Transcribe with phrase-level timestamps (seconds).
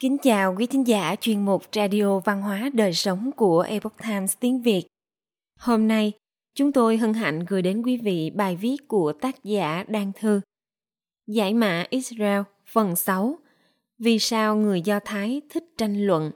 [0.00, 4.34] Kính chào quý thính giả chuyên mục Radio Văn hóa Đời Sống của Epoch Times
[4.40, 4.82] tiếng Việt.
[5.58, 6.12] Hôm nay,
[6.54, 10.40] chúng tôi hân hạnh gửi đến quý vị bài viết của tác giả Đan Thư.
[11.26, 12.40] Giải mã Israel
[12.72, 13.38] phần 6
[13.98, 16.30] Vì sao người Do Thái thích tranh luận?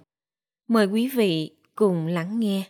[0.68, 2.62] Mời quý vị cùng lắng nghe.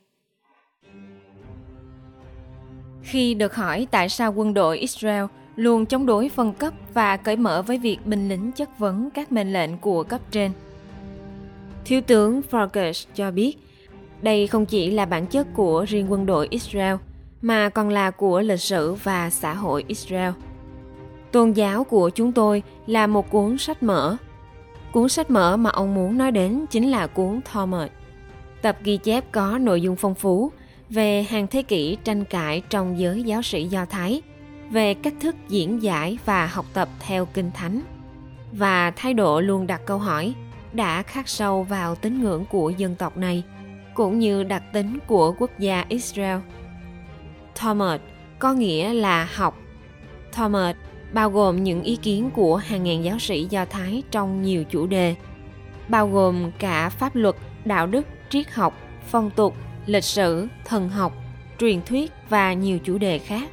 [3.03, 5.25] Khi được hỏi tại sao quân đội Israel
[5.57, 9.33] luôn chống đối phân cấp và cởi mở với việc binh lính chất vấn các
[9.33, 10.53] mệnh lệnh của cấp trên–
[11.85, 13.57] Thiếu tướng Farkas cho biết,
[14.23, 16.97] đây không chỉ là bản chất của riêng quân đội Israel,
[17.43, 20.33] mà còn là của lịch sử và xã hội Israel.
[21.33, 24.17] Tôn giáo của chúng tôi là một cuốn sách mở.
[24.93, 27.89] Cuốn sách mở mà ông muốn nói đến chính là cuốn Talmud.
[28.63, 30.53] Tập ghi chép có nội dung phong phú
[30.91, 34.23] về hàng thế kỷ tranh cãi trong giới giáo sĩ Do Thái,
[34.71, 37.81] về cách thức diễn giải và học tập theo kinh thánh
[38.53, 40.35] và thái độ luôn đặt câu hỏi
[40.75, 43.43] đã khắc sâu vào tín ngưỡng của dân tộc này
[43.95, 46.39] cũng như đặc tính của quốc gia Israel.
[47.61, 48.01] Talmud
[48.39, 49.59] có nghĩa là học.
[50.33, 50.77] Talmud
[51.13, 54.87] bao gồm những ý kiến của hàng ngàn giáo sĩ Do Thái trong nhiều chủ
[54.87, 55.15] đề,
[55.89, 58.75] bao gồm cả pháp luật, đạo đức, triết học,
[59.07, 59.55] phong tục,
[59.87, 61.13] lịch sử, thần học,
[61.59, 63.49] truyền thuyết và nhiều chủ đề khác.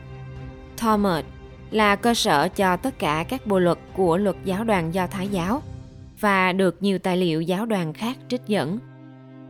[0.78, 1.26] Talmud
[1.72, 5.28] là cơ sở cho tất cả các bộ luật của luật giáo đoàn Do Thái
[5.28, 5.62] giáo–
[6.22, 8.80] và được nhiều tài liệu giáo đoàn khác trích dẫn.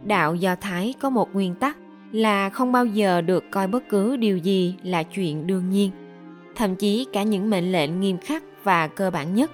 [0.03, 1.77] Đạo Do Thái có một nguyên tắc
[2.11, 5.91] là không bao giờ được coi bất cứ điều gì là chuyện đương nhiên,
[6.55, 9.51] thậm chí cả những mệnh lệnh nghiêm khắc và cơ bản nhất.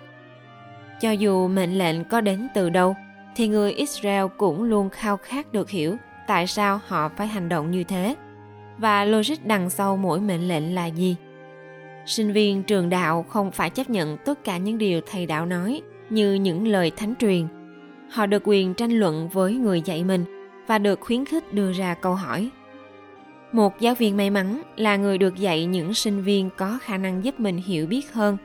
[1.02, 2.96] Cho dù mệnh lệnh có đến từ đâu,
[3.36, 5.96] thì người Israel cũng luôn khao khát được hiểu
[6.28, 8.16] tại sao họ phải hành động như thế
[8.78, 11.16] và logic đằng sau mỗi mệnh lệnh là gì.
[12.06, 15.82] Sinh viên trường đạo không phải chấp nhận tất cả những điều thầy đạo nói
[16.10, 17.48] như những lời thánh truyền.
[18.10, 20.26] Họ được quyền tranh luận với người dạy mình
[20.68, 22.50] và được khuyến khích đưa ra câu hỏi.
[23.52, 27.24] Một giáo viên may mắn là người được dạy những sinh viên có khả năng
[27.24, 28.38] giúp mình hiểu biết hơn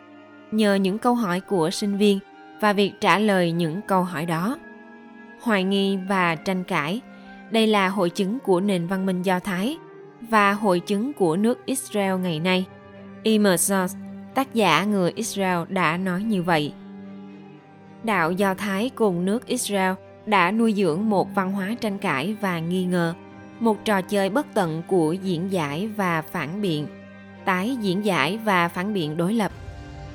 [0.52, 2.18] nhờ những câu hỏi của sinh viên
[2.60, 4.58] và việc trả lời những câu hỏi đó.
[5.40, 7.00] Hoài nghi và tranh cãi
[7.50, 9.76] đây là hội chứng của nền văn minh do thái
[10.20, 12.66] và hội chứng của nước israel ngày nay.
[13.22, 13.88] Emerson,
[14.34, 16.72] tác giả người Israel đã nói như vậy
[18.04, 19.92] đạo Do Thái cùng nước Israel
[20.26, 23.14] đã nuôi dưỡng một văn hóa tranh cãi và nghi ngờ,
[23.60, 26.86] một trò chơi bất tận của diễn giải và phản biện,
[27.44, 29.52] tái diễn giải và phản biện đối lập.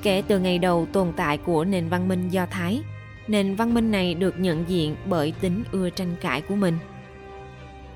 [0.02, 2.80] Kể từ ngày đầu tồn tại của nền văn minh Do Thái,
[3.28, 6.78] nền văn minh này được nhận diện bởi tính ưa tranh cãi của mình.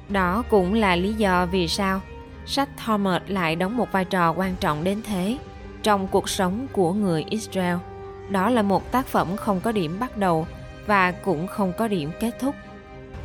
[0.09, 2.00] Đó cũng là lý do vì sao
[2.47, 5.38] sách Talmud lại đóng một vai trò quan trọng đến thế
[5.82, 7.76] trong cuộc sống của người Israel
[8.31, 10.47] đó là một tác phẩm không có điểm bắt đầu
[10.87, 12.55] và cũng không có điểm kết thúc.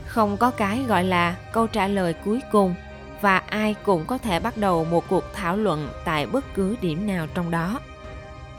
[0.05, 2.75] Không có cái gọi là câu trả lời cuối cùng
[3.21, 7.07] và ai cũng có thể bắt đầu một cuộc thảo luận tại bất cứ điểm
[7.07, 7.79] nào trong đó.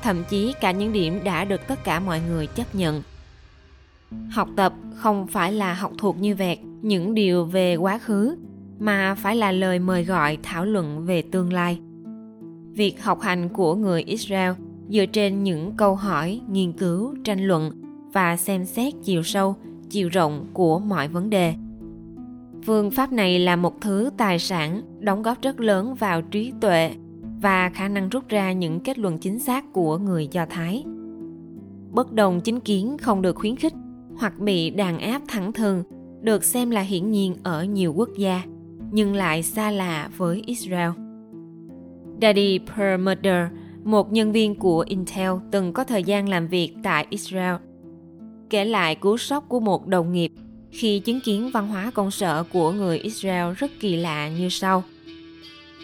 [0.03, 3.03] Thậm chí cả những điểm đã được tất cả mọi người chấp nhận.
[4.31, 8.37] Học tập không phải là học thuộc như vẹt những điều về quá khứ,
[8.79, 11.79] mà phải là lời mời gọi thảo luận về tương lai.
[12.73, 14.53] Việc học hành của người israel
[14.89, 17.73] dựa trên những câu hỏi, nghiên cứu, tranh luận
[18.13, 19.57] và xem xét chiều sâu,
[19.91, 21.55] chiều rộng của mọi vấn đề.
[22.63, 26.95] Phương pháp này là một thứ tài sản đóng góp rất lớn vào trí tuệ
[27.43, 30.85] và khả năng rút ra những kết luận chính xác của người do thái.
[31.91, 33.73] Bất đồng chính kiến không được khuyến khích
[34.17, 35.83] hoặc bị đàn áp thẳng thừng
[36.21, 38.43] được xem là hiển nhiên ở nhiều quốc gia,
[38.91, 40.91] nhưng lại xa lạ với israel.
[42.23, 43.47] Daddy perlmutter
[43.85, 47.55] một nhân viên của Intel từng có thời gian làm việc tại Israel.
[48.51, 50.33] Kể lại cú sốc của một đồng nghiệp
[50.71, 54.85] khi chứng kiến văn hóa công sở của người Israel rất kỳ lạ như sau.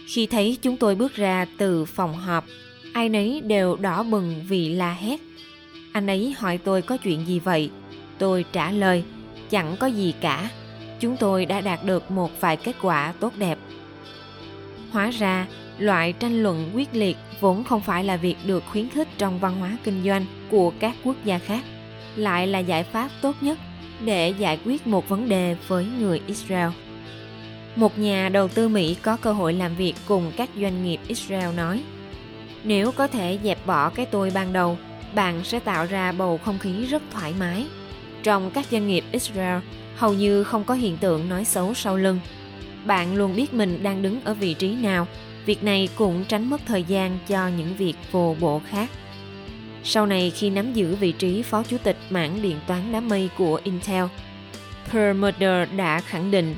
[0.06, 2.44] Khi thấy chúng tôi bước ra từ phòng họp,
[2.92, 5.20] ai nấy đều đỏ bừng vì la hét.
[5.92, 7.70] Anh ấy hỏi tôi có chuyện gì vậy?
[8.18, 9.04] Tôi trả lời,
[9.50, 10.50] chẳng có gì cả.
[11.00, 13.58] Chúng tôi đã đạt được một vài kết quả tốt đẹp.
[14.90, 15.46] Hóa ra,
[15.78, 19.56] loại tranh luận quyết liệt vốn không phải là việc được khuyến khích trong văn
[19.60, 21.64] hóa kinh doanh của các quốc gia khác,
[22.16, 23.58] lại là giải pháp tốt nhất
[24.04, 26.68] để giải quyết một vấn đề với người israel.
[27.76, 31.54] Một nhà đầu tư mỹ có cơ hội làm việc cùng các doanh nghiệp israel
[31.54, 31.82] nói,
[32.64, 34.78] nếu có thể dẹp bỏ cái tôi ban đầu,
[35.14, 37.66] bạn sẽ tạo ra bầu không khí rất thoải mái.
[38.22, 39.58] Trong các doanh nghiệp israel,
[39.96, 42.20] hầu như không có hiện tượng nói xấu sau lưng.
[42.84, 45.06] Bạn luôn biết mình đang đứng ở vị trí nào
[45.46, 48.90] Việc này cũng tránh mất thời gian cho những việc vô bổ khác.
[49.84, 53.30] Sau này khi nắm giữ vị trí phó chủ tịch mảng điện toán đám mây
[53.38, 54.04] của Intel,
[54.92, 56.56] Perlmutter đã khẳng định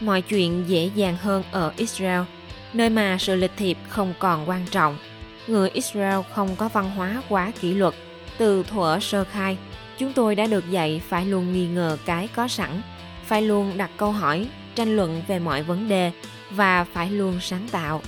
[0.00, 2.22] mọi chuyện dễ dàng hơn ở Israel,
[2.72, 4.96] nơi mà sự lịch thiệp không còn quan trọng.
[5.46, 7.94] Người Israel không có văn hóa quá kỷ luật.
[8.38, 9.56] Từ thuở sơ khai,
[9.98, 12.82] chúng tôi đã được dạy phải luôn nghi ngờ cái có sẵn,
[13.24, 16.12] phải luôn đặt câu hỏi, tranh luận về mọi vấn đề
[16.50, 18.02] và phải luôn sáng tạo.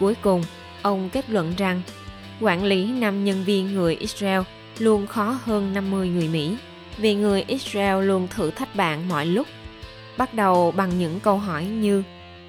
[0.00, 0.42] Cuối cùng,
[0.82, 1.82] ông kết luận rằng
[2.40, 4.42] quản lý năm nhân viên người Israel
[4.78, 6.56] luôn khó hơn 50 người Mỹ
[6.98, 9.46] vì người Israel luôn thử thách bạn mọi lúc.
[10.18, 12.02] Bắt đầu bằng những câu hỏi như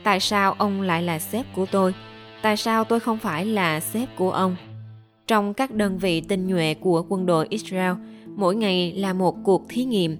[0.05, 1.93] Tại sao ông lại là sếp của tôi?
[2.41, 4.55] Tại sao tôi không phải là sếp của ông?
[5.27, 7.93] Trong các đơn vị tinh nhuệ của quân đội Israel,
[8.35, 10.17] mỗi ngày là một cuộc thí nghiệm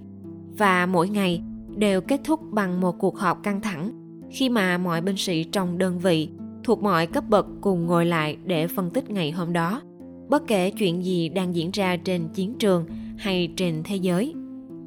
[0.58, 1.42] và mỗi ngày
[1.76, 3.90] đều kết thúc bằng một cuộc họp căng thẳng
[4.30, 6.28] khi mà mọi binh sĩ trong đơn vị
[6.66, 9.80] thuộc mọi cấp bậc cùng ngồi lại để phân tích ngày hôm đó.
[10.28, 12.86] Bất kể chuyện gì đang diễn ra trên chiến trường
[13.18, 14.34] hay trên thế giới,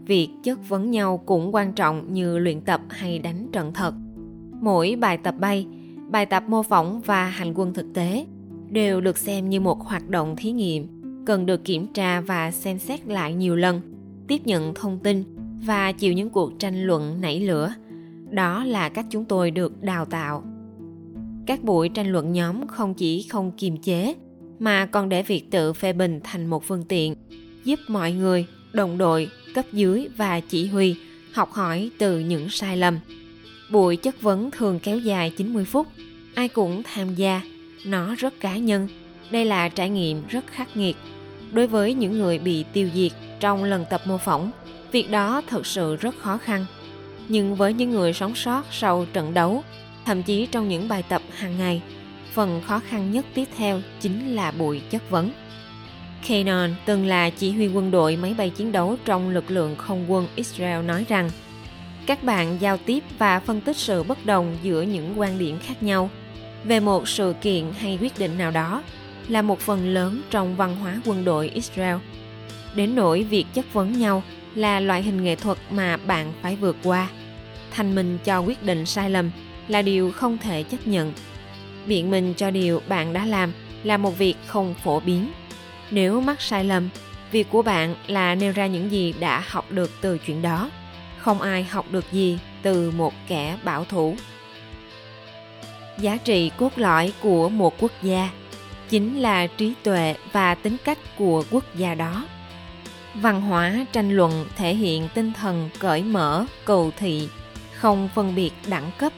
[0.06, 3.94] việc chất vấn nhau cũng quan trọng như luyện tập hay đánh trận thật.
[4.62, 5.68] Mỗi bài tập bay,
[6.10, 8.26] bài tập mô phỏng và hành quân thực tế
[8.70, 10.88] đều được xem như một hoạt động thí nghiệm,
[11.26, 13.82] cần được kiểm tra và xem xét lại nhiều lần,
[14.28, 15.24] tiếp nhận thông tin
[15.66, 17.74] và chịu những cuộc tranh luận nảy lửa.
[18.30, 20.44] Đó là cách chúng tôi được đào tạo
[21.50, 24.16] các buổi tranh luận nhóm không chỉ không kiềm chế,
[24.60, 27.16] mà còn để việc tự phê bình thành một phương tiện,
[27.64, 30.96] giúp mọi người, đồng đội, cấp dưới và chỉ huy
[31.34, 33.00] học hỏi từ những sai lầm.
[33.72, 35.88] Buổi chất vấn thường kéo dài 90 phút,
[36.36, 37.42] ai cũng tham gia,
[37.86, 38.88] nó rất cá nhân.
[39.32, 40.96] Đây là trải nghiệm rất khắc nghiệt.
[41.52, 44.52] Đối với những người bị tiêu diệt trong lần tập mô phỏng,
[44.92, 46.66] việc đó thực sự rất khó khăn.
[47.28, 49.64] Nhưng với những người sống sót sau trận đấu
[50.10, 51.82] thậm chí trong những bài tập hàng ngày,
[52.34, 55.32] phần khó khăn nhất tiếp theo chính là buổi chất vấn
[56.28, 60.12] Kanon từng là chỉ huy quân đội máy bay chiến đấu trong lực lượng không
[60.12, 61.30] quân Israel nói rằng,
[62.06, 65.84] các bạn giao tiếp và phân tích sự bất đồng giữa những quan điểm khác
[65.84, 66.10] nhau
[66.64, 68.84] về một sự kiện hay quyết định nào đó
[69.28, 71.98] là một phần lớn trong văn hóa quân đội Israel.
[72.76, 74.24] Đến nỗi việc chất vấn nhau
[74.56, 77.08] là loại hình nghệ thuật mà bạn phải vượt qua.
[77.72, 79.32] Thành mình cho quyết định sai lầm
[79.70, 81.14] là điều không thể chấp nhận.
[81.86, 85.32] Biện minh cho điều bạn đã làm là một việc không phổ biến.
[85.92, 86.90] Nếu mắc sai lầm,
[87.32, 90.70] việc của bạn là nêu ra những gì đã học được từ chuyện đó.
[91.18, 94.16] Không ai học được gì từ một kẻ bảo thủ.
[96.00, 98.30] Giá trị cốt lõi của một quốc gia
[98.90, 102.26] chính là trí tuệ và tính cách của quốc gia đó
[103.14, 107.30] văn hóa tranh luận thể hiện tinh thần cởi mở cầu thị
[107.74, 109.14] không phân biệt đẳng cấp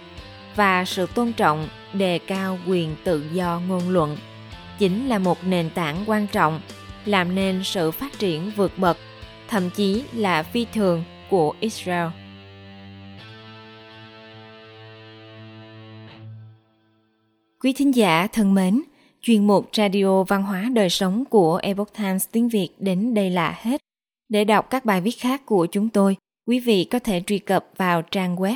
[0.56, 4.18] và sự tôn trọng đề cao quyền tự do ngôn luận
[4.80, 6.62] chính là một nền tảng quan trọng
[7.06, 8.98] làm nên sự phát triển vượt bậc
[9.48, 12.08] thậm chí là phi thường của israel
[17.64, 18.82] quý thính giả thân mến
[19.22, 23.60] chuyên mục radio văn hóa đời sống của Epoch Times tiếng Việt đến đây là
[23.62, 23.82] hết.
[24.30, 26.18] Để đọc các bài viết khác của chúng tôi,
[26.48, 28.56] quý vị có thể truy cập vào trang web